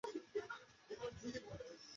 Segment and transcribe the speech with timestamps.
[0.03, 0.49] 加强可
[0.95, 1.41] 燃物清理